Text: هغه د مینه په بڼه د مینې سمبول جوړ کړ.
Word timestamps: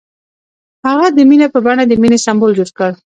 هغه 0.87 1.07
د 1.17 1.19
مینه 1.29 1.47
په 1.53 1.59
بڼه 1.65 1.83
د 1.87 1.93
مینې 2.01 2.19
سمبول 2.25 2.51
جوړ 2.57 2.69
کړ. 2.77 2.91